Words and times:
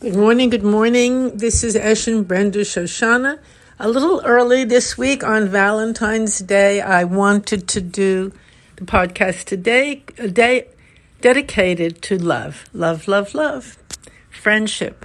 Good 0.00 0.14
morning, 0.14 0.48
good 0.50 0.62
morning. 0.62 1.38
This 1.38 1.64
is 1.64 1.74
Eshin 1.74 2.24
Brenda 2.24 2.60
Shoshanna. 2.60 3.40
A 3.80 3.88
little 3.88 4.22
early 4.24 4.62
this 4.62 4.96
week 4.96 5.24
on 5.24 5.48
Valentine's 5.48 6.38
Day, 6.38 6.80
I 6.80 7.02
wanted 7.02 7.66
to 7.66 7.80
do 7.80 8.32
the 8.76 8.84
podcast 8.84 9.46
today, 9.46 10.04
a 10.16 10.28
day 10.28 10.68
dedicated 11.20 12.00
to 12.02 12.16
love, 12.16 12.66
love, 12.72 13.08
love, 13.08 13.34
love, 13.34 13.76
friendship, 14.30 15.04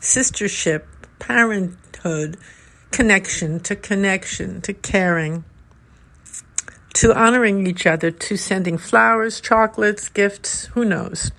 sistership, 0.00 0.82
parenthood, 1.20 2.36
connection 2.90 3.60
to 3.60 3.76
connection, 3.76 4.60
to 4.62 4.72
caring, 4.74 5.44
to 6.94 7.16
honoring 7.16 7.68
each 7.68 7.86
other, 7.86 8.10
to 8.10 8.36
sending 8.36 8.78
flowers, 8.78 9.40
chocolates, 9.40 10.08
gifts, 10.08 10.64
who 10.74 10.84
knows. 10.84 11.30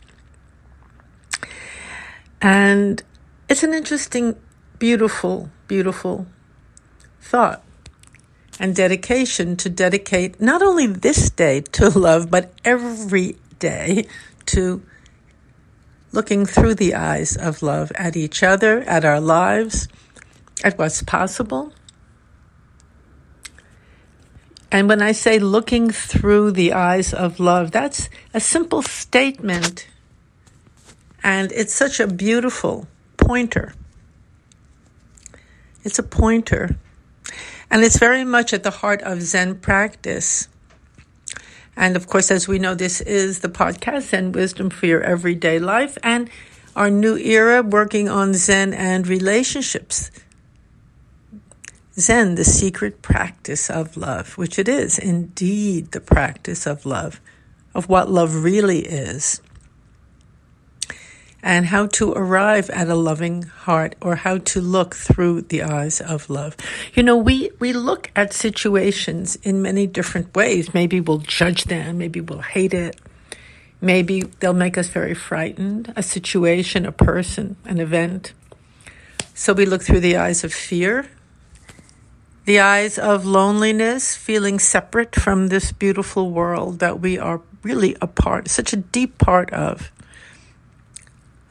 And 2.45 3.01
it's 3.49 3.63
an 3.63 3.73
interesting, 3.73 4.35
beautiful, 4.77 5.49
beautiful 5.67 6.27
thought 7.19 7.63
and 8.59 8.75
dedication 8.75 9.57
to 9.57 9.67
dedicate 9.67 10.39
not 10.39 10.61
only 10.61 10.85
this 10.85 11.31
day 11.31 11.61
to 11.61 11.89
love, 11.89 12.29
but 12.29 12.53
every 12.63 13.37
day 13.57 14.05
to 14.45 14.83
looking 16.11 16.45
through 16.45 16.75
the 16.75 16.93
eyes 16.93 17.35
of 17.35 17.63
love 17.63 17.91
at 17.95 18.15
each 18.15 18.43
other, 18.43 18.81
at 18.81 19.03
our 19.03 19.19
lives, 19.19 19.87
at 20.63 20.77
what's 20.77 21.01
possible. 21.01 21.73
And 24.71 24.87
when 24.87 25.01
I 25.01 25.13
say 25.13 25.39
looking 25.39 25.89
through 25.89 26.51
the 26.51 26.73
eyes 26.73 27.11
of 27.11 27.39
love, 27.39 27.71
that's 27.71 28.07
a 28.35 28.39
simple 28.39 28.83
statement 28.83 29.87
and 31.25 31.51
it's 31.53 31.73
such 31.73 31.99
a 31.99 32.05
beautiful 32.05 32.87
pointer. 33.17 33.73
It's 35.83 35.97
a 35.97 36.03
pointer. 36.03 36.77
And 37.71 37.83
it's 37.83 37.97
very 37.97 38.23
much 38.23 38.53
at 38.53 38.61
the 38.61 38.69
heart 38.69 39.01
of 39.01 39.23
Zen 39.23 39.55
practice. 39.55 40.47
And 41.75 41.95
of 41.95 42.05
course, 42.05 42.29
as 42.29 42.47
we 42.47 42.59
know, 42.59 42.75
this 42.75 43.01
is 43.01 43.39
the 43.39 43.49
podcast 43.49 44.11
Zen 44.11 44.33
Wisdom 44.33 44.69
for 44.69 44.85
Your 44.85 45.01
Everyday 45.01 45.57
Life 45.57 45.97
and 46.03 46.29
our 46.75 46.91
new 46.91 47.17
era 47.17 47.63
working 47.63 48.07
on 48.07 48.35
Zen 48.35 48.71
and 48.75 49.07
relationships. 49.07 50.11
Zen, 51.99 52.35
the 52.35 52.43
secret 52.43 53.01
practice 53.01 53.71
of 53.71 53.97
love, 53.97 54.37
which 54.37 54.59
it 54.59 54.69
is 54.69 54.99
indeed 54.99 55.91
the 55.91 56.01
practice 56.01 56.67
of 56.67 56.85
love, 56.85 57.19
of 57.73 57.89
what 57.89 58.11
love 58.11 58.43
really 58.43 58.81
is 58.81 59.41
and 61.45 61.67
how 61.67 61.85
to 61.85 62.11
arrive 62.13 62.71
at 62.71 62.89
a 62.89 62.95
loving 62.95 63.43
heart 63.43 63.95
or 64.01 64.15
how 64.15 64.39
to 64.39 64.59
look 64.59 64.95
through 64.95 65.43
the 65.43 65.61
eyes 65.61 66.01
of 66.01 66.27
love. 66.27 66.57
You 66.95 67.03
know, 67.03 67.15
we, 67.15 67.51
we 67.59 67.71
look 67.71 68.09
at 68.15 68.33
situations 68.33 69.35
in 69.43 69.61
many 69.61 69.85
different 69.85 70.35
ways. 70.35 70.73
Maybe 70.73 70.99
we'll 70.99 71.19
judge 71.19 71.65
them, 71.65 71.99
maybe 71.99 72.19
we'll 72.19 72.41
hate 72.41 72.73
it. 72.73 72.99
Maybe 73.79 74.21
they'll 74.39 74.53
make 74.53 74.75
us 74.75 74.87
very 74.87 75.13
frightened, 75.13 75.93
a 75.95 76.01
situation, 76.01 76.83
a 76.83 76.91
person, 76.91 77.57
an 77.65 77.79
event. 77.79 78.33
So 79.35 79.53
we 79.53 79.67
look 79.67 79.83
through 79.83 79.99
the 79.99 80.17
eyes 80.17 80.43
of 80.43 80.51
fear, 80.51 81.07
the 82.45 82.59
eyes 82.59 82.97
of 82.97 83.23
loneliness, 83.23 84.15
feeling 84.15 84.57
separate 84.57 85.15
from 85.15 85.49
this 85.49 85.71
beautiful 85.71 86.31
world 86.31 86.79
that 86.79 87.01
we 87.01 87.19
are 87.19 87.41
really 87.61 87.95
a 88.01 88.07
part, 88.07 88.47
such 88.47 88.73
a 88.73 88.77
deep 88.77 89.19
part 89.19 89.53
of. 89.53 89.91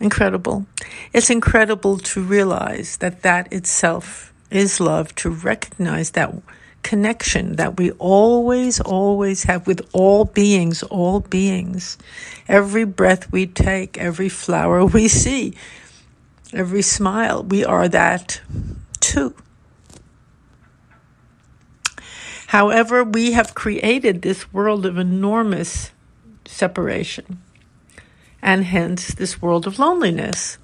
Incredible. 0.00 0.66
It's 1.12 1.30
incredible 1.30 1.98
to 1.98 2.22
realize 2.22 2.98
that 2.98 3.22
that 3.22 3.52
itself 3.52 4.32
is 4.50 4.80
love, 4.80 5.14
to 5.16 5.30
recognize 5.30 6.10
that 6.10 6.34
connection 6.82 7.56
that 7.56 7.78
we 7.78 7.90
always, 7.92 8.80
always 8.80 9.44
have 9.44 9.66
with 9.66 9.80
all 9.92 10.24
beings, 10.26 10.82
all 10.84 11.20
beings. 11.20 11.96
Every 12.46 12.84
breath 12.84 13.32
we 13.32 13.46
take, 13.46 13.98
every 13.98 14.28
flower 14.28 14.84
we 14.84 15.08
see, 15.08 15.54
every 16.52 16.82
smile, 16.82 17.42
we 17.42 17.64
are 17.64 17.88
that 17.88 18.40
too. 19.00 19.34
However, 22.48 23.02
we 23.02 23.32
have 23.32 23.54
created 23.54 24.22
this 24.22 24.52
world 24.52 24.86
of 24.86 24.98
enormous 24.98 25.90
separation 26.44 27.40
and 28.44 28.62
hence 28.62 29.14
this 29.14 29.40
world 29.40 29.66
of 29.66 29.78
loneliness. 29.78 30.58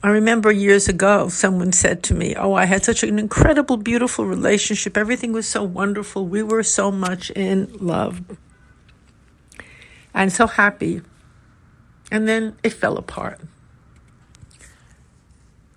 I 0.00 0.10
remember 0.10 0.52
years 0.52 0.88
ago, 0.88 1.28
someone 1.28 1.72
said 1.72 2.04
to 2.04 2.14
me, 2.14 2.36
Oh, 2.36 2.54
I 2.54 2.66
had 2.66 2.84
such 2.84 3.02
an 3.02 3.18
incredible, 3.18 3.76
beautiful 3.76 4.24
relationship. 4.24 4.96
Everything 4.96 5.32
was 5.32 5.48
so 5.48 5.64
wonderful. 5.64 6.24
We 6.24 6.44
were 6.44 6.62
so 6.62 6.92
much 6.92 7.30
in 7.32 7.68
love 7.80 8.22
and 10.14 10.32
so 10.32 10.46
happy. 10.46 11.02
And 12.12 12.28
then 12.28 12.56
it 12.62 12.70
fell 12.70 12.96
apart. 12.96 13.40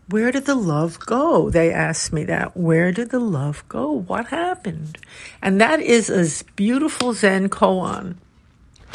Where 0.08 0.32
did 0.32 0.46
the 0.46 0.56
love 0.56 1.00
go? 1.00 1.50
They 1.50 1.74
asked 1.74 2.14
me 2.14 2.26
that. 2.26 2.56
Where 2.56 2.92
did 2.92 3.10
the 3.10 3.20
love 3.20 3.68
go? 3.68 3.92
What 3.92 4.28
happened? 4.28 5.00
And 5.42 5.60
that 5.60 5.80
is 5.80 6.12
a 6.12 6.46
beautiful 6.54 7.14
Zen 7.14 7.50
koan 7.50 8.18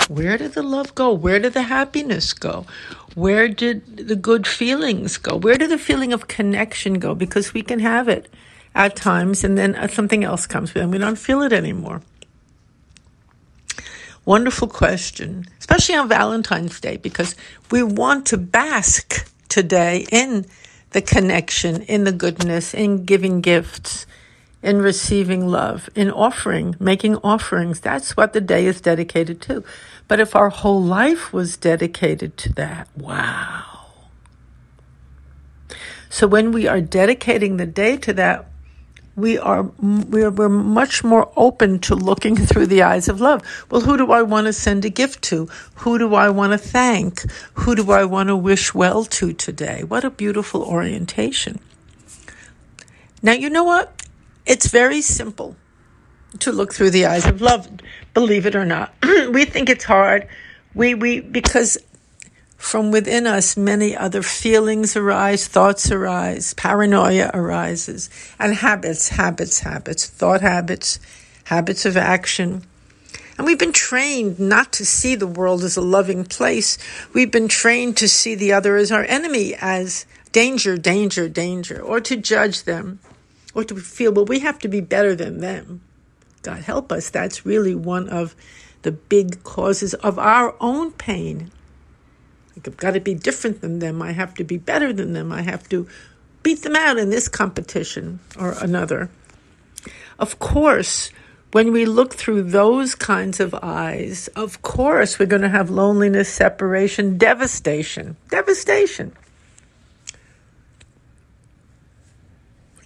where 0.09 0.39
did 0.39 0.53
the 0.55 0.63
love 0.63 0.95
go? 0.95 1.13
Where 1.13 1.39
did 1.39 1.55
the 1.55 1.63
happiness 1.63 2.33
go? 2.33 2.67
Where 3.15 3.49
did 3.49 4.09
the 4.09 4.17
good 4.17 4.47
feelings 4.47 5.17
go? 5.17 5.37
Where 5.37 5.57
did 5.57 5.71
the 5.71 5.79
feeling 5.79 6.13
of 6.13 6.29
connection 6.29 6.95
go? 6.99 7.15
Because 7.15 7.55
we 7.55 7.63
can 7.63 7.81
have 7.81 8.09
it 8.09 8.29
at 8.75 8.95
times 8.95 9.43
and 9.43 9.57
then 9.57 9.75
uh, 9.75 9.89
something 9.89 10.23
else 10.23 10.47
comes 10.47 10.75
and 10.77 10.93
we 10.93 10.99
don't 10.99 11.19
feel 11.19 11.43
it 11.43 11.53
anymore. 11.53 12.03
Wonderful 14.25 14.69
question, 14.69 15.47
especially 15.59 15.95
on 15.95 16.09
Valentine's 16.09 16.81
Day, 16.81 16.97
because 16.97 17.37
we 17.71 17.83
want 17.83 18.27
to 18.27 18.37
bask 18.37 19.31
today 19.49 20.05
in 20.11 20.45
the 20.91 21.01
connection, 21.01 21.83
in 21.83 22.05
the 22.05 22.13
goodness, 22.13 22.75
in 22.75 23.05
giving 23.05 23.41
gifts, 23.41 24.05
in 24.63 24.79
receiving 24.83 25.47
love, 25.47 25.89
in 25.95 26.11
offering, 26.11 26.75
making 26.81 27.17
offerings. 27.19 27.79
That's 27.79 28.17
what 28.17 28.33
the 28.33 28.41
day 28.41 28.67
is 28.67 28.81
dedicated 28.81 29.41
to. 29.43 29.63
But 30.09 30.21
if 30.21 30.37
our 30.37 30.51
whole 30.51 30.83
life 30.83 31.33
was 31.33 31.57
dedicated 31.57 32.37
to 32.39 32.53
that, 32.55 32.89
wow. 32.97 33.65
So 36.09 36.27
when 36.27 36.53
we 36.53 36.67
are 36.67 36.81
dedicating 36.81 37.57
the 37.57 37.67
day 37.67 37.97
to 37.99 38.13
that, 38.15 38.47
we 39.17 39.39
are 39.39 39.63
we're, 39.81 40.31
we're 40.31 40.49
much 40.49 41.03
more 41.03 41.33
open 41.37 41.79
to 41.81 41.95
looking 41.95 42.37
through 42.47 42.67
the 42.67 42.83
eyes 42.83 43.09
of 43.09 43.21
love. 43.21 43.43
Well, 43.71 43.81
who 43.81 43.97
do 43.97 44.13
I 44.13 44.23
want 44.23 44.47
to 44.47 44.53
send 44.53 44.85
a 44.85 44.91
gift 44.91 45.23
to? 45.25 45.49
Who 45.77 45.99
do 45.99 46.15
I 46.15 46.29
want 46.29 46.53
to 46.53 46.59
thank? 46.59 47.23
Who 47.55 47.75
do 47.75 47.91
I 47.91 48.05
want 48.05 48.29
to 48.29 48.37
wish 48.37 48.75
well 48.75 49.05
to 49.05 49.33
today? 49.33 49.83
What 49.83 50.05
a 50.05 50.11
beautiful 50.11 50.63
orientation. 50.63 51.59
Now, 53.23 53.33
you 53.33 53.51
know 53.51 53.65
what? 53.65 54.03
It's 54.45 54.69
very 54.69 55.01
simple 55.01 55.57
to 56.41 56.53
look 56.53 56.73
through 56.73 56.91
the 56.91 57.07
eyes 57.07 57.27
of 57.27 57.41
love, 57.41 57.69
believe 58.15 58.47
it 58.47 58.55
or 58.55 58.65
not. 58.65 58.95
we 59.03 59.45
think 59.45 59.69
it's 59.69 59.85
hard. 59.85 60.29
We, 60.75 60.95
we, 60.95 61.21
because 61.21 61.79
from 62.57 62.91
within 62.91 63.27
us, 63.27 63.57
many 63.57 63.97
other 63.97 64.23
feelings 64.23 64.97
arise, 64.97 65.47
thoughts 65.47 65.91
arise, 65.91 66.55
paranoia 66.55 67.31
arises, 67.33 68.11
and 68.39 68.55
habits, 68.55 69.11
habits, 69.11 69.61
habits, 69.61 70.07
thought 70.07 70.41
habits, 70.41 70.99
habits 71.45 71.85
of 71.85 71.97
action. 71.97 72.63
And 73.39 73.47
we've 73.47 73.59
been 73.59 73.73
trained 73.73 74.41
not 74.41 74.73
to 74.75 74.87
see 74.87 75.15
the 75.15 75.27
world 75.27 75.63
as 75.63 75.77
a 75.77 75.83
loving 75.83 76.25
place. 76.25 76.79
We've 77.13 77.31
been 77.31 77.49
trained 77.49 77.99
to 77.99 78.09
see 78.09 78.35
the 78.35 78.53
other 78.53 78.77
as 78.77 78.91
our 78.91 79.05
enemy, 79.05 79.55
as 79.55 80.07
danger, 80.33 80.79
danger, 80.79 81.29
danger, 81.29 81.81
or 81.81 82.01
to 82.01 82.17
judge 82.17 82.65
them, 82.65 83.01
or 83.55 83.65
to 83.65 83.77
feel, 83.77 84.13
well, 84.13 84.25
we 84.25 84.41
have 84.41 84.59
to 84.61 84.69
be 84.69 84.81
better 84.81 85.15
than 85.15 85.41
them. 85.41 85.83
God 86.47 86.63
help 86.63 86.93
us, 86.93 87.11
that's 87.11 87.45
really 87.45 87.75
one 87.75 88.09
of 88.09 88.37
the 88.83 88.93
big 88.93 89.43
causes 89.43 89.95
of 89.95 90.17
our 90.17 90.55
own 90.61 90.93
pain. 90.93 91.51
Like, 92.55 92.69
I've 92.69 92.77
got 92.77 92.93
to 92.93 93.01
be 93.01 93.15
different 93.15 93.61
than 93.63 93.81
them. 93.81 94.01
I 94.01 94.13
have 94.13 94.33
to 94.35 94.45
be 94.45 94.57
better 94.57 94.93
than 94.93 95.13
them. 95.13 95.33
I 95.33 95.43
have 95.43 95.69
to 95.71 95.89
beat 96.45 96.63
them 96.63 96.77
out 96.77 96.99
in 96.99 97.11
this 97.11 97.27
competition 97.27 98.21
or 98.39 98.53
another. 98.61 99.11
Of 100.21 100.39
course, 100.39 101.11
when 101.51 101.73
we 101.73 101.85
look 101.85 102.15
through 102.15 102.45
those 102.45 102.95
kinds 102.95 103.41
of 103.41 103.53
eyes, 103.61 104.29
of 104.37 104.63
course, 104.63 105.19
we're 105.19 105.27
going 105.27 105.43
to 105.43 105.49
have 105.49 105.69
loneliness, 105.69 106.29
separation, 106.29 107.19
devastation. 107.19 108.17
Devastation. 108.29 109.17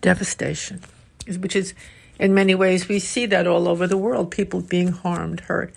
Devastation, 0.00 0.80
which 1.40 1.54
is 1.54 1.74
in 2.20 2.34
many 2.34 2.54
ways, 2.54 2.86
we 2.86 2.98
see 2.98 3.24
that 3.26 3.46
all 3.46 3.66
over 3.66 3.86
the 3.86 3.96
world 3.96 4.30
people 4.30 4.60
being 4.60 4.88
harmed, 4.88 5.40
hurt, 5.40 5.72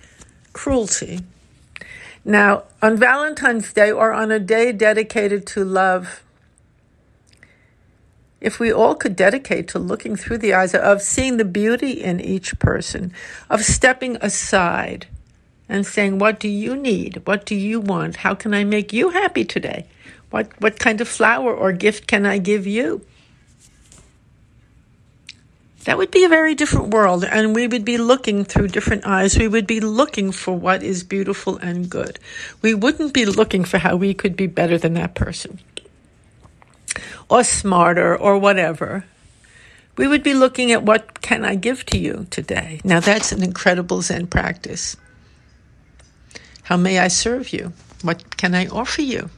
cruelty. 0.51 1.22
Now, 2.25 2.63
on 2.81 2.98
Valentine's 2.98 3.72
Day 3.72 3.90
or 3.92 4.12
on 4.12 4.30
a 4.30 4.40
day 4.40 4.74
dedicated 4.74 5.48
to 5.48 5.63
love, 5.63 6.22
if 8.42 8.60
we 8.60 8.74
all 8.74 8.94
could 8.94 9.16
dedicate 9.16 9.69
to 9.69 9.80
looking 9.80 10.18
through 10.18 10.40
the 10.40 10.54
eyes 10.54 10.75
of 10.75 11.01
seeing 11.01 11.38
the 11.38 11.45
beauty 11.45 11.92
in 11.92 12.19
each 12.19 12.60
person, 12.60 13.13
of 13.50 13.63
stepping 13.63 14.18
aside 14.18 15.07
and 15.69 15.86
saying, 15.88 16.19
What 16.19 16.42
do 16.42 16.50
you 16.50 16.75
need? 16.75 17.22
What 17.25 17.45
do 17.45 17.56
you 17.56 17.80
want? 17.80 18.18
How 18.18 18.36
can 18.36 18.54
I 18.54 18.66
make 18.66 18.92
you 18.92 19.12
happy 19.12 19.45
today? 19.45 19.86
What, 20.30 20.50
what 20.60 20.78
kind 20.78 21.00
of 21.00 21.07
flower 21.07 21.56
or 21.56 21.72
gift 21.72 22.06
can 22.06 22.25
I 22.25 22.38
give 22.38 22.68
you? 22.68 23.06
That 25.85 25.97
would 25.97 26.12
be 26.12 26.24
a 26.24 26.30
very 26.30 26.56
different 26.56 26.94
world, 26.94 27.24
and 27.25 27.56
we 27.56 27.68
would 27.68 27.83
be 27.83 27.97
looking 27.97 28.45
through 28.45 28.69
different 28.69 29.06
eyes. 29.06 29.38
We 29.38 29.47
would 29.47 29.68
be 29.68 29.80
looking 29.80 30.31
for 30.31 30.56
what 30.57 30.81
is 30.83 31.03
beautiful 31.03 31.57
and 31.57 31.89
good. 31.89 32.19
We 32.62 32.74
wouldn't 32.74 33.13
be 33.13 33.25
looking 33.25 33.65
for 33.65 33.77
how 33.77 33.95
we 33.95 34.13
could 34.13 34.35
be 34.35 34.47
better 34.47 34.77
than 34.77 34.94
that 34.94 35.15
person, 35.15 35.59
or 37.30 37.44
smarter, 37.44 38.15
or 38.18 38.38
whatever. 38.38 39.06
We 39.95 40.07
would 40.07 40.24
be 40.24 40.33
looking 40.33 40.71
at 40.71 40.83
what 40.83 41.21
can 41.21 41.45
I 41.45 41.56
give 41.56 41.85
to 41.88 41.97
you 41.97 42.25
today. 42.31 42.81
Now, 42.83 43.00
that's 43.00 43.31
an 43.31 43.44
incredible 43.44 44.01
Zen 44.01 44.27
practice. 44.27 44.97
How 46.63 46.77
may 46.77 46.97
I 46.97 47.09
serve 47.09 47.53
you? 47.53 47.74
What 48.01 48.38
can 48.38 48.56
I 48.56 48.68
offer 48.68 49.01
you? 49.01 49.30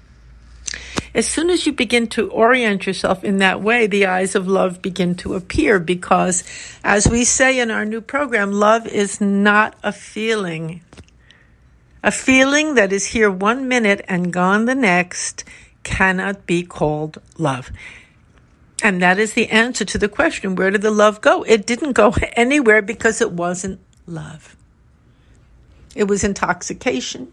As 1.13 1.27
soon 1.27 1.50
as 1.50 1.66
you 1.66 1.72
begin 1.72 2.07
to 2.07 2.30
orient 2.30 2.86
yourself 2.86 3.24
in 3.24 3.38
that 3.38 3.62
way, 3.62 3.88
the 3.88 4.06
eyes 4.06 4.36
of 4.36 4.48
love 4.48 4.81
begin 4.81 5.16
to 5.16 5.36
appear 5.36 5.80
because, 5.80 6.44
as 6.83 7.07
we 7.07 7.24
say 7.24 7.60
in 7.60 7.72
our 7.72 7.86
new 7.86 8.01
program, 8.01 8.51
love 8.51 8.86
is 8.86 9.22
not 9.22 9.75
a 9.81 9.94
feeling. 9.94 10.81
A 12.04 12.12
feeling 12.12 12.75
that 12.75 12.92
is 12.92 13.07
here 13.07 13.31
one 13.31 13.68
minute 13.68 14.04
and 14.07 14.33
gone 14.33 14.66
the 14.66 14.75
next 14.75 15.44
cannot 15.83 16.45
be 16.45 16.63
called 16.63 17.21
love. 17.38 17.71
And 18.83 19.01
that 19.01 19.18
is 19.18 19.33
the 19.33 19.50
answer 19.50 19.86
to 19.86 19.98
the 19.98 20.10
question 20.10 20.56
where 20.56 20.71
did 20.71 20.81
the 20.81 20.92
love 20.92 21.21
go? 21.21 21.44
It 21.44 21.66
didn't 21.66 21.94
go 21.94 22.13
anywhere 22.33 22.81
because 22.81 23.21
it 23.21 23.31
wasn't 23.31 23.80
love. 24.06 24.56
It 25.95 26.10
was 26.10 26.24
intoxication. 26.24 27.31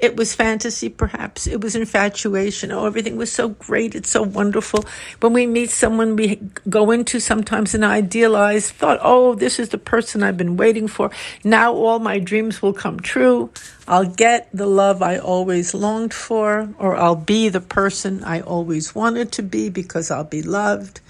It 0.00 0.16
was 0.16 0.34
fantasy, 0.34 0.88
perhaps. 0.88 1.46
It 1.46 1.60
was 1.60 1.76
infatuation. 1.76 2.72
Oh, 2.72 2.86
everything 2.86 3.18
was 3.18 3.30
so 3.30 3.50
great. 3.50 3.94
It's 3.94 4.08
so 4.08 4.22
wonderful. 4.22 4.86
When 5.20 5.34
we 5.34 5.46
meet 5.46 5.70
someone, 5.70 6.16
we 6.16 6.36
go 6.70 6.90
into 6.90 7.20
sometimes 7.20 7.74
an 7.74 7.84
idealized 7.84 8.72
thought. 8.72 8.98
Oh, 9.02 9.34
this 9.34 9.58
is 9.60 9.68
the 9.68 9.78
person 9.78 10.22
I've 10.22 10.38
been 10.38 10.56
waiting 10.56 10.88
for. 10.88 11.10
Now 11.44 11.74
all 11.74 11.98
my 11.98 12.18
dreams 12.18 12.62
will 12.62 12.72
come 12.72 13.00
true. 13.00 13.50
I'll 13.86 14.08
get 14.08 14.48
the 14.54 14.66
love 14.66 15.02
I 15.02 15.18
always 15.18 15.74
longed 15.74 16.14
for, 16.14 16.72
or 16.78 16.96
I'll 16.96 17.14
be 17.14 17.50
the 17.50 17.60
person 17.60 18.24
I 18.24 18.40
always 18.40 18.94
wanted 18.94 19.32
to 19.32 19.42
be 19.42 19.68
because 19.68 20.10
I'll 20.10 20.24
be 20.24 20.42
loved. 20.42 21.00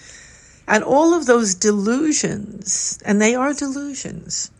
And 0.66 0.82
all 0.82 1.14
of 1.14 1.26
those 1.26 1.54
delusions, 1.54 2.98
and 3.04 3.22
they 3.22 3.36
are 3.36 3.52
delusions, 3.52 4.50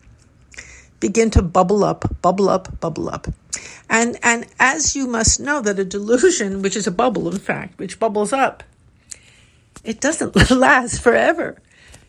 begin 1.01 1.29
to 1.31 1.41
bubble 1.41 1.83
up, 1.83 2.05
bubble 2.21 2.47
up, 2.47 2.79
bubble 2.79 3.09
up. 3.09 3.27
And, 3.89 4.17
and 4.23 4.45
as 4.59 4.95
you 4.95 5.07
must 5.07 5.41
know 5.41 5.59
that 5.59 5.77
a 5.77 5.83
delusion, 5.83 6.61
which 6.61 6.77
is 6.77 6.87
a 6.87 6.91
bubble, 6.91 7.29
in 7.29 7.39
fact, 7.39 7.77
which 7.77 7.99
bubbles 7.99 8.31
up, 8.31 8.63
it 9.83 9.99
doesn't 9.99 10.51
last 10.51 11.01
forever. 11.01 11.57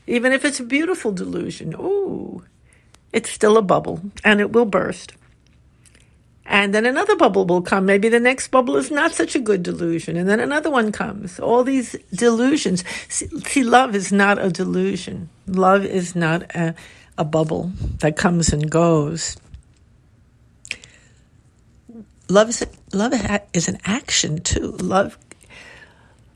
Even 0.06 0.32
if 0.32 0.44
it's 0.44 0.60
a 0.60 0.64
beautiful 0.64 1.10
delusion, 1.10 1.74
ooh, 1.74 2.44
it's 3.12 3.30
still 3.30 3.56
a 3.56 3.62
bubble 3.62 4.00
and 4.22 4.40
it 4.40 4.52
will 4.52 4.66
burst. 4.66 5.14
And 6.44 6.74
then 6.74 6.84
another 6.86 7.16
bubble 7.16 7.46
will 7.46 7.62
come. 7.62 7.86
Maybe 7.86 8.08
the 8.08 8.20
next 8.20 8.48
bubble 8.48 8.76
is 8.76 8.90
not 8.90 9.12
such 9.12 9.34
a 9.34 9.40
good 9.40 9.62
delusion. 9.62 10.16
And 10.16 10.28
then 10.28 10.40
another 10.40 10.70
one 10.70 10.90
comes. 10.90 11.38
All 11.38 11.62
these 11.62 11.96
delusions. 12.12 12.84
See, 13.08 13.28
see 13.40 13.62
love 13.62 13.94
is 13.94 14.12
not 14.12 14.42
a 14.42 14.50
delusion. 14.50 15.28
Love 15.46 15.84
is 15.84 16.16
not 16.16 16.42
a, 16.54 16.74
a 17.18 17.24
bubble 17.24 17.72
that 17.98 18.16
comes 18.16 18.52
and 18.52 18.70
goes. 18.70 19.36
Love 22.28 22.48
is 22.48 22.62
a, 22.62 22.96
love 22.96 23.12
is 23.52 23.68
an 23.68 23.78
action 23.84 24.40
too. 24.40 24.72
Love 24.78 25.18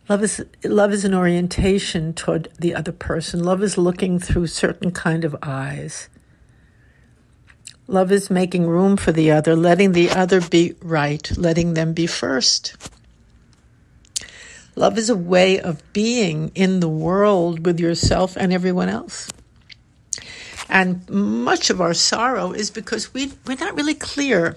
love 0.09 0.23
is 0.23 0.45
love 0.65 0.93
is 0.93 1.05
an 1.05 1.15
orientation 1.15 2.13
toward 2.13 2.49
the 2.59 2.75
other 2.75 2.93
person. 2.93 3.43
Love 3.43 3.63
is 3.63 3.79
looking 3.79 4.19
through 4.19 4.47
certain 4.49 4.91
kind 4.91 5.25
of 5.25 5.35
eyes. 5.43 6.09
Love 7.89 8.11
is 8.11 8.31
making 8.31 8.67
room 8.67 8.97
for 8.97 9.13
the 9.13 9.31
other, 9.31 9.55
letting 9.55 9.93
the 9.93 10.11
other 10.11 10.41
be 10.41 10.75
right, 10.83 11.31
letting 11.39 11.75
them 11.75 11.93
be 11.93 12.07
first. 12.07 12.77
Love 14.75 14.99
is 14.99 15.09
a 15.09 15.17
way 15.17 15.59
of 15.59 15.81
being 15.93 16.51
in 16.55 16.81
the 16.81 16.89
world 16.89 17.65
with 17.65 17.81
yourself 17.81 18.37
and 18.37 18.53
everyone 18.53 18.91
else. 18.91 19.31
And 20.69 21.09
much 21.09 21.71
of 21.71 21.81
our 21.81 21.95
sorrow 21.95 22.53
is 22.53 22.71
because 22.71 23.15
we, 23.15 23.33
we're 23.47 23.57
not 23.57 23.77
really 23.77 23.95
clear 23.95 24.57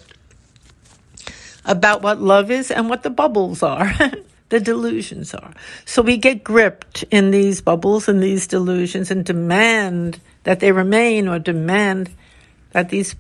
about 1.66 2.02
what 2.02 2.20
love 2.20 2.50
is 2.50 2.72
and 2.72 2.90
what 2.90 3.04
the 3.04 3.10
bubbles 3.10 3.62
are. 3.62 3.92
the 4.50 4.60
delusions 4.60 5.34
are. 5.34 5.54
So 5.86 6.02
we 6.02 6.18
get 6.18 6.44
gripped 6.44 7.04
in 7.12 7.32
these 7.32 7.62
bubbles 7.62 8.08
and 8.08 8.22
these 8.22 8.48
delusions 8.48 9.12
and 9.12 9.24
demand 9.24 10.20
that 10.44 10.60
they 10.60 10.72
remain 10.72 11.28
or 11.28 11.40
demand 11.40 12.10
that 12.72 12.90
these 12.90 13.16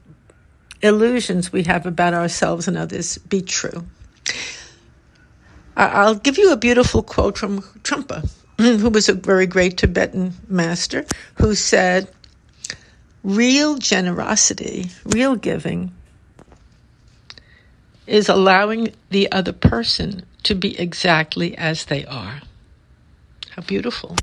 illusions 0.81 1.51
we 1.51 1.63
have 1.63 1.85
about 1.85 2.13
ourselves 2.13 2.67
and 2.67 2.77
others 2.77 3.17
be 3.17 3.41
true. 3.41 3.85
I'll 5.77 6.15
give 6.15 6.37
you 6.37 6.51
a 6.51 6.57
beautiful 6.57 7.03
quote 7.03 7.37
from 7.37 7.61
Trungpa, 7.83 8.29
who 8.57 8.89
was 8.89 9.07
a 9.07 9.13
very 9.13 9.47
great 9.47 9.77
Tibetan 9.77 10.33
master, 10.47 11.05
who 11.35 11.55
said, 11.55 12.09
Real 13.23 13.77
generosity, 13.77 14.89
real 15.05 15.35
giving, 15.35 15.91
is 18.07 18.29
allowing 18.29 18.93
the 19.09 19.31
other 19.31 19.53
person 19.53 20.23
to 20.43 20.55
be 20.55 20.79
exactly 20.79 21.57
as 21.57 21.85
they 21.85 22.05
are. 22.05 22.41
How 23.51 23.61
beautiful. 23.61 24.15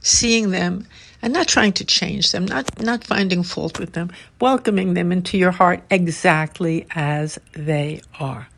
Seeing 0.00 0.50
them 0.50 0.86
and 1.20 1.32
not 1.32 1.48
trying 1.48 1.72
to 1.74 1.84
change 1.84 2.32
them, 2.32 2.46
not, 2.46 2.80
not 2.82 3.04
finding 3.04 3.42
fault 3.42 3.78
with 3.78 3.92
them, 3.92 4.10
welcoming 4.40 4.94
them 4.94 5.12
into 5.12 5.36
your 5.36 5.50
heart 5.50 5.82
exactly 5.90 6.86
as 6.94 7.38
they 7.52 8.00
are. 8.18 8.48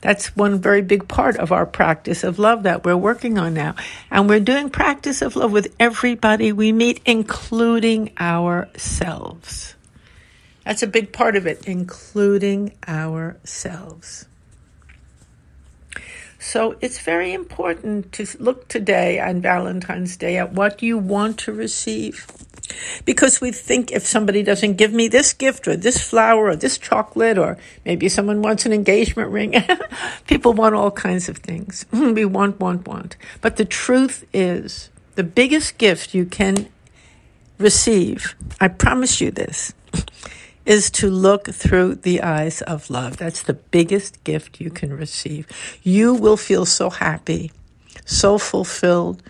That's 0.00 0.34
one 0.34 0.60
very 0.60 0.82
big 0.82 1.08
part 1.08 1.36
of 1.36 1.52
our 1.52 1.66
practice 1.66 2.24
of 2.24 2.38
love 2.38 2.62
that 2.62 2.84
we're 2.84 2.96
working 2.96 3.36
on 3.38 3.52
now. 3.52 3.74
And 4.10 4.28
we're 4.28 4.40
doing 4.40 4.70
practice 4.70 5.20
of 5.20 5.36
love 5.36 5.52
with 5.52 5.74
everybody 5.78 6.52
we 6.52 6.72
meet, 6.72 7.02
including 7.04 8.12
ourselves. 8.18 9.74
That's 10.64 10.82
a 10.82 10.86
big 10.86 11.12
part 11.12 11.36
of 11.36 11.46
it, 11.46 11.66
including 11.66 12.72
ourselves. 12.88 14.26
So 16.40 16.74
it's 16.80 16.98
very 17.00 17.34
important 17.34 18.12
to 18.12 18.26
look 18.38 18.66
today 18.66 19.20
on 19.20 19.42
Valentine's 19.42 20.16
Day 20.16 20.38
at 20.38 20.54
what 20.54 20.82
you 20.82 20.96
want 20.96 21.38
to 21.40 21.52
receive. 21.52 22.26
Because 23.04 23.42
we 23.42 23.52
think 23.52 23.92
if 23.92 24.06
somebody 24.06 24.42
doesn't 24.42 24.78
give 24.78 24.90
me 24.90 25.06
this 25.06 25.34
gift 25.34 25.68
or 25.68 25.76
this 25.76 26.02
flower 26.02 26.46
or 26.46 26.56
this 26.56 26.78
chocolate 26.78 27.36
or 27.36 27.58
maybe 27.84 28.08
someone 28.08 28.40
wants 28.40 28.64
an 28.64 28.72
engagement 28.72 29.30
ring, 29.30 29.54
people 30.26 30.54
want 30.54 30.74
all 30.74 30.90
kinds 30.90 31.28
of 31.28 31.36
things. 31.36 31.84
we 31.92 32.24
want, 32.24 32.58
want, 32.58 32.88
want. 32.88 33.16
But 33.42 33.56
the 33.56 33.66
truth 33.66 34.24
is, 34.32 34.88
the 35.16 35.24
biggest 35.24 35.76
gift 35.76 36.14
you 36.14 36.24
can 36.24 36.70
receive, 37.58 38.34
I 38.58 38.68
promise 38.68 39.20
you 39.20 39.30
this, 39.30 39.74
is 40.70 40.88
to 40.88 41.10
look 41.10 41.48
through 41.48 41.96
the 41.96 42.22
eyes 42.22 42.62
of 42.62 42.88
love. 42.90 43.16
That's 43.16 43.42
the 43.42 43.54
biggest 43.54 44.22
gift 44.22 44.60
you 44.60 44.70
can 44.70 44.96
receive. 44.96 45.48
You 45.82 46.14
will 46.14 46.36
feel 46.36 46.64
so 46.64 46.90
happy, 46.90 47.50
so 48.04 48.38
fulfilled 48.38 49.20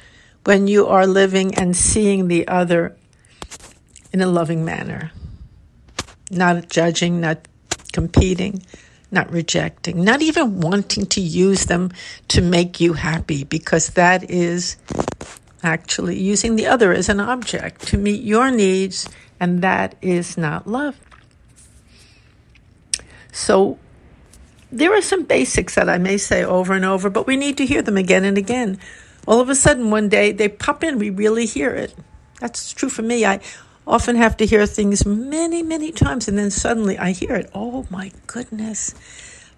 when 0.45 0.67
you 0.67 0.87
are 0.87 1.07
living 1.07 1.55
and 1.55 1.75
seeing 1.75 2.29
the 2.29 2.47
other 2.47 2.95
in 4.13 4.21
a 4.21 4.27
loving 4.27 4.67
manner, 4.67 5.13
not 6.31 6.69
judging, 6.69 7.23
not 7.23 7.49
competing, 7.95 8.63
not 9.11 9.33
rejecting, 9.33 10.05
not 10.05 10.21
even 10.21 10.61
wanting 10.61 11.07
to 11.07 11.23
use 11.23 11.65
them 11.65 11.91
to 12.29 12.43
make 12.43 12.81
you 12.81 12.93
happy, 12.93 13.45
because 13.45 13.89
that 13.95 14.29
is 14.29 14.77
actually 15.63 16.19
using 16.21 16.57
the 16.57 16.67
other 16.67 16.93
as 16.93 17.09
an 17.09 17.19
object 17.19 17.87
to 17.89 17.97
meet 17.97 18.23
your 18.23 18.51
needs, 18.51 19.09
and 19.41 19.63
that 19.63 19.95
is 20.03 20.37
not 20.37 20.67
love. 20.67 21.01
So 23.33 23.79
there 24.73 24.95
are 24.95 25.03
some 25.03 25.25
basics 25.25 25.75
that 25.75 25.89
I 25.89 25.99
may 25.99 26.17
say 26.17 26.45
over 26.45 26.75
and 26.75 26.85
over, 26.85 27.11
but 27.11 27.27
we 27.27 27.37
need 27.37 27.57
to 27.59 27.67
hear 27.67 27.83
them 27.83 27.97
again 27.97 28.25
and 28.25 28.39
again. 28.39 28.79
All 29.27 29.41
of 29.41 29.49
a 29.49 29.55
sudden, 29.55 29.91
one 29.91 30.09
day 30.09 30.33
they 30.33 30.49
pop 30.49 30.83
in, 30.83 30.99
we 30.99 31.11
really 31.11 31.47
hear 31.47 31.71
it. 31.71 31.95
That's 32.41 32.73
true 32.73 32.89
for 32.89 33.03
me. 33.03 33.25
I 33.25 33.41
often 33.87 34.17
have 34.17 34.37
to 34.39 34.47
hear 34.47 34.65
things 34.67 35.05
many, 35.05 35.63
many 35.63 35.93
times, 35.93 36.29
and 36.29 36.39
then 36.39 36.51
suddenly 36.51 36.97
I 36.99 37.13
hear 37.13 37.35
it. 37.35 37.51
Oh 37.55 37.87
my 37.91 38.13
goodness, 38.27 38.95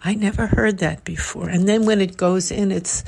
I 0.03 0.15
never 0.15 0.47
heard 0.49 0.79
that 0.79 1.05
before. 1.05 1.49
And 1.49 1.69
then 1.69 1.87
when 1.87 2.01
it 2.01 2.17
goes 2.17 2.51
in, 2.51 2.73
it's 2.73 3.05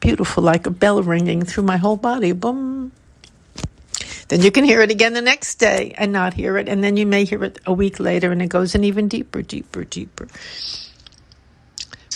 beautiful, 0.00 0.42
like 0.42 0.66
a 0.66 0.70
bell 0.70 1.02
ringing 1.02 1.42
through 1.44 1.64
my 1.64 1.76
whole 1.76 1.96
body. 1.96 2.32
Boom. 2.32 2.92
Then 4.28 4.42
you 4.42 4.50
can 4.50 4.64
hear 4.64 4.80
it 4.80 4.90
again 4.90 5.12
the 5.12 5.22
next 5.22 5.56
day 5.56 5.94
and 5.96 6.12
not 6.12 6.34
hear 6.34 6.56
it. 6.58 6.68
And 6.68 6.82
then 6.82 6.96
you 6.96 7.06
may 7.06 7.24
hear 7.24 7.44
it 7.44 7.60
a 7.66 7.72
week 7.72 8.00
later 8.00 8.32
and 8.32 8.42
it 8.42 8.48
goes 8.48 8.74
in 8.74 8.84
even 8.84 9.08
deeper, 9.08 9.42
deeper, 9.42 9.84
deeper. 9.84 10.28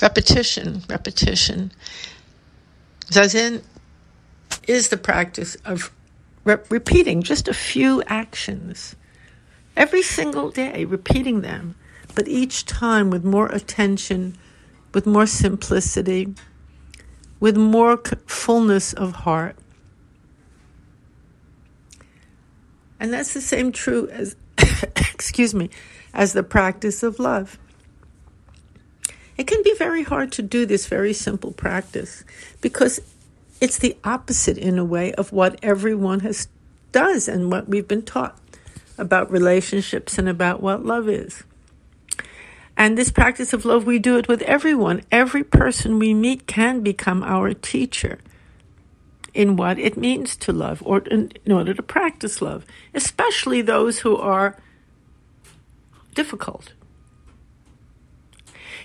Repetition, 0.02 0.83
repetition. 0.88 1.73
Zazen 3.07 3.62
is 4.67 4.88
the 4.88 4.97
practice 4.97 5.57
of 5.64 5.93
re- 6.45 6.59
repeating 6.69 7.23
just 7.23 7.49
a 7.49 7.55
few 7.55 8.02
actions 8.07 8.97
every 9.76 10.02
single 10.02 10.50
day, 10.50 10.85
repeating 10.85 11.40
them, 11.43 11.75
but 12.14 12.29
each 12.29 12.67
time 12.67 13.11
with 13.11 13.25
more 13.25 13.47
attention, 13.49 14.37
with 14.95 15.07
more 15.07 15.26
simplicity, 15.26 16.35
with 17.40 17.57
more 17.57 17.97
fullness 18.26 18.93
of 18.93 19.12
heart. 19.12 19.57
And 23.00 23.12
that's 23.12 23.33
the 23.33 23.40
same 23.40 23.73
true 23.73 24.09
as, 24.11 24.37
excuse 24.97 25.54
me, 25.54 25.71
as 26.12 26.35
the 26.35 26.42
practice 26.42 27.02
of 27.02 27.19
love. 27.19 27.59
It 29.38 29.47
can 29.47 29.62
be 29.62 29.75
very 29.78 30.02
hard 30.02 30.33
to 30.33 30.42
do 30.42 30.66
this 30.66 30.87
very 30.87 31.14
simple 31.14 31.52
practice 31.52 32.25
because 32.61 33.00
it's 33.59 33.78
the 33.78 33.97
opposite 34.04 34.59
in 34.59 34.78
a 34.78 34.85
way 34.85 35.12
of 35.14 35.33
what 35.33 35.59
everyone 35.62 36.21
has 36.21 36.47
does 36.92 37.26
and 37.26 37.50
what 37.50 37.69
we've 37.69 37.88
been 37.88 38.02
taught 38.02 38.38
about 38.99 39.30
relationships 39.30 40.19
and 40.19 40.28
about 40.28 40.62
what 40.62 40.85
love 40.85 41.09
is. 41.09 41.42
And 42.76 42.99
this 42.99 43.11
practice 43.11 43.54
of 43.54 43.64
love, 43.64 43.87
we 43.87 43.99
do 43.99 44.19
it 44.19 44.28
with 44.28 44.42
everyone. 44.42 45.02
Every 45.11 45.45
person 45.45 45.99
we 45.99 46.12
meet 46.12 46.47
can 46.47 46.83
become 46.83 47.23
our 47.23 47.54
teacher 47.54 48.19
in 49.35 49.57
what 49.57 49.79
it 49.79 49.97
means 49.97 50.37
to 50.37 50.53
love 50.53 50.83
or 50.85 50.99
in, 51.01 51.33
in 51.45 51.53
order 51.53 51.75
to 51.75 51.83
practice 51.83 52.43
love, 52.43 52.65
especially 52.95 53.63
those 53.63 54.01
who 54.01 54.17
are 54.17 54.57
difficult. 56.15 56.73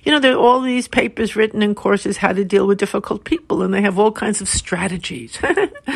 You 0.03 0.11
know, 0.11 0.19
there 0.19 0.33
are 0.33 0.39
all 0.39 0.61
these 0.61 0.87
papers 0.87 1.35
written 1.35 1.63
in 1.63 1.73
courses 1.73 2.17
how 2.17 2.31
to 2.31 2.45
deal 2.45 2.67
with 2.67 2.77
difficult 2.77 3.23
people, 3.23 3.63
and 3.63 3.73
they 3.73 3.81
have 3.81 3.97
all 3.97 4.11
kinds 4.11 4.39
of 4.39 4.47
strategies. 4.47 5.39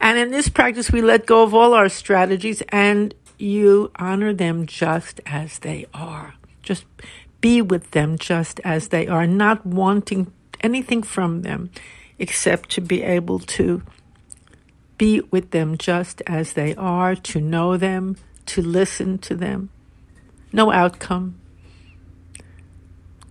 and 0.00 0.18
in 0.18 0.30
this 0.30 0.48
practice, 0.48 0.90
we 0.90 1.02
let 1.02 1.26
go 1.26 1.42
of 1.42 1.52
all 1.52 1.74
our 1.74 1.90
strategies 1.90 2.62
and 2.70 3.14
you 3.38 3.90
honor 3.96 4.32
them 4.32 4.66
just 4.66 5.20
as 5.26 5.58
they 5.58 5.86
are. 5.92 6.34
Just 6.62 6.86
be 7.42 7.60
with 7.60 7.90
them 7.90 8.18
just 8.18 8.58
as 8.64 8.88
they 8.88 9.06
are, 9.06 9.26
not 9.26 9.64
wanting 9.66 10.32
anything 10.60 11.02
from 11.02 11.42
them 11.42 11.70
except 12.18 12.70
to 12.70 12.80
be 12.80 13.02
able 13.02 13.38
to 13.38 13.82
be 14.96 15.20
with 15.30 15.52
them 15.52 15.78
just 15.78 16.22
as 16.26 16.54
they 16.54 16.74
are, 16.74 17.14
to 17.14 17.40
know 17.40 17.76
them, 17.76 18.16
to 18.46 18.62
listen 18.62 19.18
to 19.18 19.34
them. 19.34 19.70
No 20.52 20.72
outcome, 20.72 21.38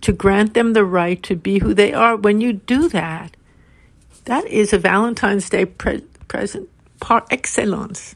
to 0.00 0.12
grant 0.12 0.54
them 0.54 0.72
the 0.72 0.84
right 0.84 1.22
to 1.24 1.36
be 1.36 1.58
who 1.58 1.74
they 1.74 1.92
are. 1.92 2.16
When 2.16 2.40
you 2.40 2.54
do 2.54 2.88
that, 2.88 3.36
that 4.24 4.46
is 4.46 4.72
a 4.72 4.78
Valentine's 4.78 5.50
Day 5.50 5.66
pre- 5.66 6.04
present 6.28 6.68
par 7.00 7.26
excellence. 7.30 8.14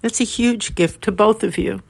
That's 0.00 0.20
a 0.20 0.24
huge 0.24 0.74
gift 0.74 1.02
to 1.02 1.12
both 1.12 1.42
of 1.42 1.58
you. 1.58 1.82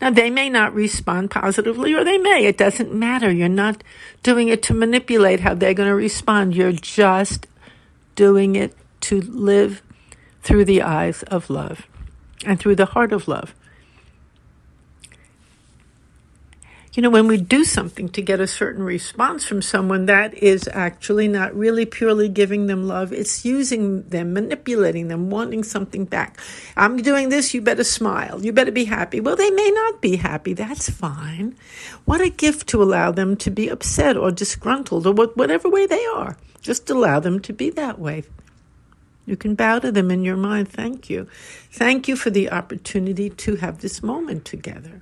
Now, 0.00 0.10
they 0.10 0.30
may 0.30 0.48
not 0.48 0.74
respond 0.74 1.30
positively, 1.30 1.94
or 1.94 2.04
they 2.04 2.18
may. 2.18 2.44
It 2.44 2.58
doesn't 2.58 2.92
matter. 2.92 3.30
You're 3.30 3.48
not 3.48 3.82
doing 4.22 4.48
it 4.48 4.62
to 4.64 4.74
manipulate 4.74 5.40
how 5.40 5.54
they're 5.54 5.74
going 5.74 5.88
to 5.88 5.94
respond. 5.94 6.54
You're 6.54 6.72
just 6.72 7.46
doing 8.14 8.56
it 8.56 8.74
to 9.02 9.20
live 9.20 9.82
through 10.42 10.64
the 10.64 10.82
eyes 10.82 11.22
of 11.24 11.50
love 11.50 11.86
and 12.44 12.58
through 12.58 12.76
the 12.76 12.86
heart 12.86 13.12
of 13.12 13.28
love. 13.28 13.54
You 16.94 17.02
know, 17.02 17.08
when 17.08 17.26
we 17.26 17.38
do 17.38 17.64
something 17.64 18.10
to 18.10 18.20
get 18.20 18.38
a 18.38 18.46
certain 18.46 18.82
response 18.82 19.46
from 19.46 19.62
someone, 19.62 20.06
that 20.06 20.34
is 20.34 20.68
actually 20.72 21.26
not 21.26 21.54
really 21.54 21.86
purely 21.86 22.28
giving 22.28 22.66
them 22.66 22.86
love. 22.86 23.14
It's 23.14 23.46
using 23.46 24.02
them, 24.02 24.34
manipulating 24.34 25.08
them, 25.08 25.30
wanting 25.30 25.64
something 25.64 26.04
back. 26.04 26.38
I'm 26.76 26.98
doing 26.98 27.30
this, 27.30 27.54
you 27.54 27.62
better 27.62 27.84
smile. 27.84 28.44
You 28.44 28.52
better 28.52 28.72
be 28.72 28.84
happy. 28.84 29.20
Well, 29.20 29.36
they 29.36 29.50
may 29.50 29.70
not 29.70 30.02
be 30.02 30.16
happy. 30.16 30.52
That's 30.52 30.90
fine. 30.90 31.56
What 32.04 32.20
a 32.20 32.28
gift 32.28 32.68
to 32.68 32.82
allow 32.82 33.10
them 33.10 33.36
to 33.38 33.50
be 33.50 33.68
upset 33.68 34.18
or 34.18 34.30
disgruntled 34.30 35.06
or 35.06 35.14
whatever 35.14 35.70
way 35.70 35.86
they 35.86 36.04
are. 36.04 36.36
Just 36.60 36.90
allow 36.90 37.20
them 37.20 37.40
to 37.40 37.54
be 37.54 37.70
that 37.70 37.98
way. 37.98 38.24
You 39.24 39.36
can 39.36 39.54
bow 39.54 39.78
to 39.78 39.90
them 39.92 40.10
in 40.10 40.24
your 40.24 40.36
mind. 40.36 40.68
Thank 40.68 41.08
you. 41.08 41.26
Thank 41.70 42.06
you 42.06 42.16
for 42.16 42.28
the 42.28 42.50
opportunity 42.50 43.30
to 43.30 43.56
have 43.56 43.80
this 43.80 44.02
moment 44.02 44.44
together. 44.44 45.00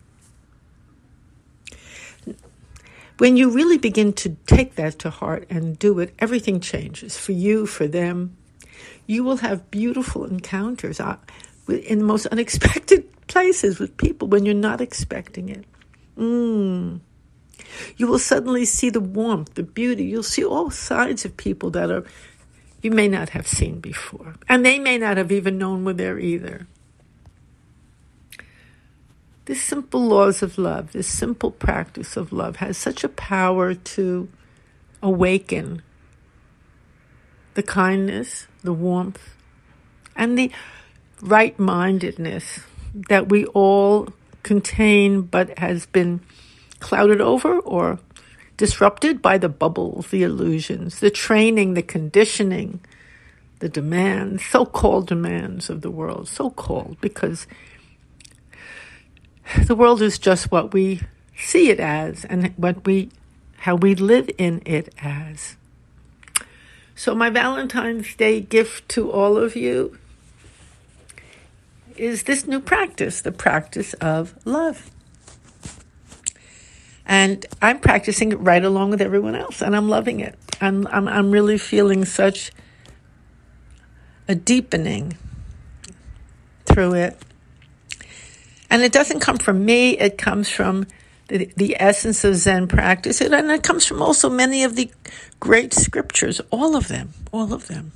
When 3.21 3.37
you 3.37 3.51
really 3.51 3.77
begin 3.77 4.15
to 4.15 4.35
take 4.47 4.77
that 4.77 4.99
to 5.01 5.11
heart 5.11 5.47
and 5.51 5.79
do 5.79 5.99
it, 5.99 6.15
everything 6.19 6.59
changes 6.59 7.19
for 7.19 7.33
you, 7.33 7.67
for 7.67 7.87
them. 7.87 8.35
You 9.07 9.25
will 9.25 9.37
have 9.37 9.71
beautiful 9.71 10.25
encounters 10.25 11.01
uh, 11.01 11.19
in 11.69 11.99
the 11.99 12.05
most 12.07 12.25
unexpected 12.29 13.05
places 13.27 13.79
with 13.79 13.95
people 13.99 14.27
when 14.29 14.47
you're 14.47 14.55
not 14.55 14.81
expecting 14.81 15.51
it. 15.51 15.67
Mm. 16.17 17.01
You 17.99 18.07
will 18.07 18.19
suddenly 18.19 18.65
see 18.65 18.89
the 18.89 19.01
warmth, 19.01 19.53
the 19.53 19.65
beauty. 19.65 20.05
You'll 20.05 20.23
see 20.23 20.45
all 20.45 20.71
sides 20.71 21.27
of 21.27 21.37
people 21.37 21.69
that 21.73 21.91
are 21.91 22.05
you 22.81 22.91
may 22.91 23.07
not 23.07 23.29
have 23.29 23.47
seen 23.47 23.81
before, 23.81 24.37
and 24.49 24.65
they 24.65 24.79
may 24.79 24.97
not 24.97 25.19
have 25.19 25.31
even 25.31 25.59
known 25.59 25.85
were 25.85 25.93
there 25.93 26.19
either. 26.19 26.67
This 29.51 29.65
simple 29.65 30.07
laws 30.07 30.45
of 30.45 30.59
love, 30.59 30.93
this 30.93 31.09
simple 31.09 31.51
practice 31.51 32.17
of 32.17 32.33
love 32.33 32.59
has 32.59 32.79
such 32.79 33.03
a 33.03 33.09
power 33.09 33.75
to 33.75 34.29
awaken 35.03 35.83
the 37.55 37.65
kindness, 37.65 38.47
the 38.63 38.73
warmth, 38.73 39.35
and 40.15 40.39
the 40.39 40.53
right 41.21 41.59
mindedness 41.59 42.61
that 43.09 43.29
we 43.29 43.45
all 43.47 44.11
contain 44.45 45.23
but 45.23 45.59
has 45.59 45.85
been 45.85 46.21
clouded 46.79 47.21
over 47.21 47.59
or 47.59 47.99
disrupted 48.57 49.21
by 49.21 49.37
the 49.37 49.49
bubbles, 49.49 50.13
the 50.13 50.23
illusions, 50.23 51.01
the 51.01 51.11
training, 51.11 51.75
the 51.75 51.83
conditioning, 51.83 52.79
the 53.59 53.69
demands, 53.69 54.45
so 54.45 54.65
called 54.65 55.09
demands 55.09 55.69
of 55.69 55.81
the 55.81 55.91
world, 55.91 56.29
so 56.29 56.51
called 56.51 56.97
because 57.01 57.49
the 59.59 59.75
world 59.75 60.03
is 60.03 60.19
just 60.19 60.51
what 60.51 60.73
we 60.73 61.01
see 61.37 61.71
it 61.71 61.81
as 61.81 62.25
and 62.25 62.53
what 62.57 62.85
we 62.85 63.11
how 63.59 63.75
we 63.75 63.95
live 63.95 64.31
in 64.39 64.63
it 64.65 64.93
as. 65.03 65.57
So 66.95 67.15
my 67.15 67.31
Valentine's 67.31 68.15
Day 68.15 68.41
gift 68.41 68.89
to 68.91 69.11
all 69.11 69.37
of 69.37 69.57
you 69.57 69.99
is 71.97 72.23
this 72.23 72.47
new 72.47 72.61
practice, 72.61 73.21
the 73.21 73.33
practice 73.33 73.93
of 73.95 74.35
love. 74.47 74.91
And 77.05 77.45
I'm 77.61 77.81
practicing 77.81 78.33
it 78.33 78.37
right 78.37 78.65
along 78.65 78.91
with 78.91 79.03
everyone 79.03 79.35
else, 79.35 79.61
and 79.61 79.75
I'm 79.75 79.89
loving 79.89 80.21
it. 80.21 80.39
I'm, 80.61 80.87
I'm, 80.87 81.09
I'm 81.09 81.31
really 81.31 81.59
feeling 81.59 82.05
such 82.05 82.53
a 84.29 84.35
deepening 84.35 85.19
through 86.67 86.95
it. 86.95 87.21
And 88.71 88.83
it 88.83 88.93
doesn't 88.93 89.21
come 89.21 89.39
from 89.39 89.65
me, 89.65 89.99
it 89.99 90.17
comes 90.17 90.49
from 90.49 90.87
the, 91.29 91.51
the 91.57 91.77
essence 91.81 92.25
of 92.25 92.37
Zen 92.37 92.69
practice. 92.69 93.21
And 93.21 93.51
it 93.51 93.63
comes 93.63 93.85
from 93.85 94.01
also 94.01 94.31
many 94.31 94.65
of 94.65 94.77
the 94.77 94.91
great 95.39 95.73
scriptures, 95.73 96.41
all 96.51 96.77
of 96.77 96.89
them, 96.89 97.13
all 97.33 97.53
of 97.53 97.67
them. 97.67 97.93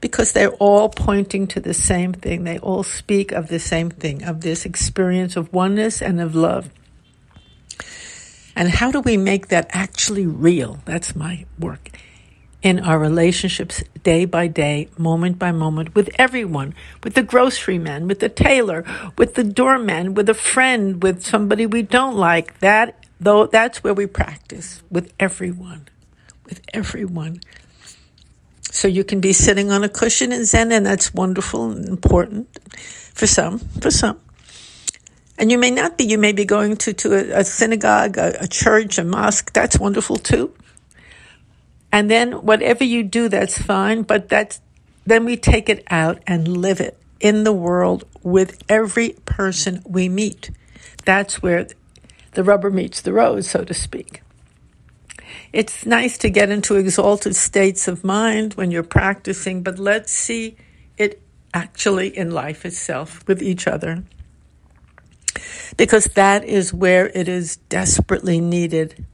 Because 0.00 0.32
they're 0.32 0.54
all 0.54 0.88
pointing 0.88 1.46
to 1.48 1.60
the 1.60 1.74
same 1.74 2.12
thing. 2.12 2.44
They 2.44 2.58
all 2.58 2.82
speak 2.82 3.32
of 3.32 3.48
the 3.48 3.60
same 3.60 3.90
thing, 3.90 4.24
of 4.24 4.40
this 4.40 4.64
experience 4.64 5.36
of 5.36 5.52
oneness 5.52 6.00
and 6.02 6.20
of 6.20 6.34
love. 6.34 6.70
And 8.56 8.68
how 8.68 8.90
do 8.90 9.00
we 9.00 9.16
make 9.16 9.48
that 9.48 9.70
actually 9.70 10.26
real? 10.26 10.80
That's 10.84 11.14
my 11.14 11.46
work 11.58 11.90
in 12.62 12.80
our 12.80 12.98
relationships 12.98 13.84
day 14.02 14.24
by 14.24 14.46
day, 14.48 14.88
moment 14.98 15.38
by 15.38 15.52
moment, 15.52 15.94
with 15.94 16.10
everyone, 16.16 16.74
with 17.04 17.14
the 17.14 17.22
grocery 17.22 17.78
man, 17.78 18.08
with 18.08 18.20
the 18.20 18.28
tailor, 18.28 18.84
with 19.16 19.34
the 19.34 19.44
doorman, 19.44 20.14
with 20.14 20.28
a 20.28 20.34
friend, 20.34 21.02
with 21.02 21.24
somebody 21.24 21.66
we 21.66 21.82
don't 21.82 22.16
like. 22.16 22.58
That 22.60 23.04
though 23.20 23.46
that's 23.46 23.84
where 23.84 23.94
we 23.94 24.06
practice 24.06 24.82
with 24.90 25.12
everyone, 25.20 25.88
with 26.44 26.60
everyone. 26.74 27.40
So 28.70 28.86
you 28.86 29.04
can 29.04 29.20
be 29.20 29.32
sitting 29.32 29.70
on 29.70 29.82
a 29.82 29.88
cushion 29.88 30.32
in 30.32 30.44
Zen, 30.44 30.72
and 30.72 30.84
that's 30.84 31.14
wonderful 31.14 31.70
and 31.70 31.88
important 31.88 32.48
for 33.14 33.26
some, 33.26 33.58
for 33.58 33.90
some. 33.90 34.20
And 35.38 35.50
you 35.50 35.58
may 35.58 35.70
not 35.70 35.96
be, 35.96 36.04
you 36.04 36.18
may 36.18 36.32
be 36.32 36.44
going 36.44 36.76
to, 36.78 36.92
to 36.92 37.14
a, 37.14 37.40
a 37.40 37.44
synagogue, 37.44 38.18
a, 38.18 38.42
a 38.42 38.48
church, 38.48 38.98
a 38.98 39.04
mosque. 39.04 39.52
That's 39.52 39.78
wonderful 39.78 40.16
too. 40.16 40.52
And 41.90 42.10
then 42.10 42.32
whatever 42.32 42.84
you 42.84 43.02
do, 43.02 43.28
that's 43.28 43.58
fine, 43.58 44.02
but 44.02 44.28
that's, 44.28 44.60
then 45.06 45.24
we 45.24 45.36
take 45.36 45.68
it 45.68 45.84
out 45.90 46.22
and 46.26 46.46
live 46.46 46.80
it 46.80 46.98
in 47.20 47.44
the 47.44 47.52
world 47.52 48.04
with 48.22 48.62
every 48.68 49.10
person 49.24 49.82
we 49.86 50.08
meet. 50.08 50.50
That's 51.04 51.42
where 51.42 51.66
the 52.32 52.44
rubber 52.44 52.70
meets 52.70 53.00
the 53.00 53.12
road, 53.12 53.44
so 53.44 53.64
to 53.64 53.74
speak. 53.74 54.22
It's 55.52 55.86
nice 55.86 56.18
to 56.18 56.30
get 56.30 56.50
into 56.50 56.76
exalted 56.76 57.34
states 57.34 57.88
of 57.88 58.04
mind 58.04 58.54
when 58.54 58.70
you're 58.70 58.82
practicing, 58.82 59.62
but 59.62 59.78
let's 59.78 60.12
see 60.12 60.56
it 60.96 61.22
actually 61.54 62.16
in 62.16 62.30
life 62.30 62.66
itself 62.66 63.26
with 63.26 63.42
each 63.42 63.66
other. 63.66 64.04
Because 65.76 66.04
that 66.14 66.44
is 66.44 66.74
where 66.74 67.08
it 67.08 67.28
is 67.28 67.56
desperately 67.56 68.40
needed 68.40 69.06